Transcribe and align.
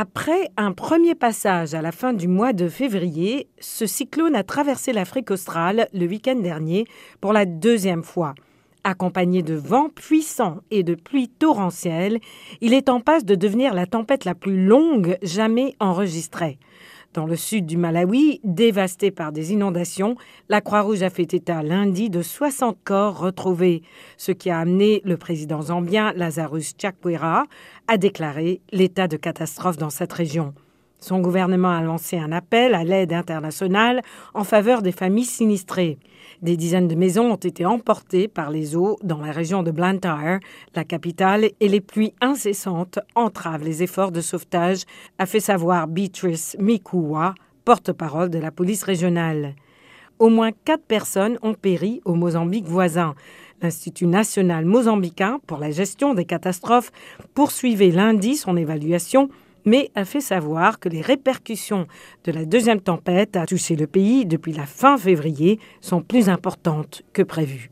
Après 0.00 0.48
un 0.56 0.70
premier 0.70 1.16
passage 1.16 1.74
à 1.74 1.82
la 1.82 1.90
fin 1.90 2.12
du 2.12 2.28
mois 2.28 2.52
de 2.52 2.68
février, 2.68 3.48
ce 3.58 3.84
cyclone 3.84 4.36
a 4.36 4.44
traversé 4.44 4.92
l'Afrique 4.92 5.32
australe 5.32 5.88
le 5.92 6.06
week-end 6.06 6.36
dernier 6.36 6.86
pour 7.20 7.32
la 7.32 7.46
deuxième 7.46 8.04
fois. 8.04 8.36
Accompagné 8.84 9.42
de 9.42 9.54
vents 9.54 9.88
puissants 9.88 10.58
et 10.70 10.84
de 10.84 10.94
pluies 10.94 11.28
torrentielles, 11.28 12.20
il 12.60 12.74
est 12.74 12.88
en 12.88 13.00
passe 13.00 13.24
de 13.24 13.34
devenir 13.34 13.74
la 13.74 13.86
tempête 13.86 14.24
la 14.24 14.36
plus 14.36 14.64
longue 14.64 15.18
jamais 15.20 15.74
enregistrée. 15.80 16.60
Dans 17.14 17.24
le 17.24 17.36
sud 17.36 17.64
du 17.64 17.78
Malawi, 17.78 18.40
dévasté 18.44 19.10
par 19.10 19.32
des 19.32 19.52
inondations, 19.52 20.16
la 20.50 20.60
Croix-Rouge 20.60 21.02
a 21.02 21.08
fait 21.08 21.32
état 21.32 21.62
lundi 21.62 22.10
de 22.10 22.20
60 22.20 22.76
corps 22.84 23.18
retrouvés, 23.18 23.82
ce 24.18 24.30
qui 24.30 24.50
a 24.50 24.58
amené 24.58 25.00
le 25.04 25.16
président 25.16 25.62
zambien 25.62 26.12
Lazarus 26.14 26.74
Chakwera 26.80 27.46
à 27.86 27.96
déclarer 27.96 28.60
l'état 28.72 29.08
de 29.08 29.16
catastrophe 29.16 29.78
dans 29.78 29.90
cette 29.90 30.12
région. 30.12 30.52
Son 31.00 31.20
gouvernement 31.20 31.70
a 31.70 31.82
lancé 31.82 32.18
un 32.18 32.32
appel 32.32 32.74
à 32.74 32.82
l'aide 32.82 33.12
internationale 33.12 34.02
en 34.34 34.42
faveur 34.42 34.82
des 34.82 34.92
familles 34.92 35.24
sinistrées. 35.24 35.98
Des 36.42 36.56
dizaines 36.56 36.88
de 36.88 36.96
maisons 36.96 37.32
ont 37.32 37.36
été 37.36 37.64
emportées 37.64 38.26
par 38.26 38.50
les 38.50 38.76
eaux 38.76 38.98
dans 39.02 39.20
la 39.20 39.30
région 39.30 39.62
de 39.62 39.70
Blantyre, 39.70 40.40
la 40.74 40.84
capitale, 40.84 41.50
et 41.60 41.68
les 41.68 41.80
pluies 41.80 42.14
incessantes 42.20 42.98
entravent 43.14 43.64
les 43.64 43.82
efforts 43.82 44.12
de 44.12 44.20
sauvetage, 44.20 44.82
a 45.18 45.26
fait 45.26 45.40
savoir 45.40 45.86
Beatrice 45.86 46.56
Mikuwa, 46.58 47.34
porte-parole 47.64 48.30
de 48.30 48.38
la 48.38 48.50
police 48.50 48.82
régionale. 48.82 49.54
Au 50.18 50.30
moins 50.30 50.50
quatre 50.64 50.84
personnes 50.84 51.38
ont 51.42 51.54
péri 51.54 52.00
au 52.04 52.14
Mozambique 52.14 52.66
voisin. 52.66 53.14
L'Institut 53.62 54.06
national 54.06 54.64
mozambicain 54.64 55.38
pour 55.46 55.58
la 55.58 55.70
gestion 55.70 56.14
des 56.14 56.24
catastrophes 56.24 56.90
poursuivait 57.34 57.90
lundi 57.90 58.36
son 58.36 58.56
évaluation 58.56 59.28
mais 59.64 59.90
a 59.94 60.04
fait 60.04 60.20
savoir 60.20 60.78
que 60.78 60.88
les 60.88 61.00
répercussions 61.00 61.86
de 62.24 62.32
la 62.32 62.44
deuxième 62.44 62.80
tempête 62.80 63.36
à 63.36 63.46
toucher 63.46 63.76
le 63.76 63.86
pays 63.86 64.26
depuis 64.26 64.52
la 64.52 64.66
fin 64.66 64.96
février 64.96 65.58
sont 65.80 66.02
plus 66.02 66.28
importantes 66.28 67.02
que 67.12 67.22
prévu. 67.22 67.66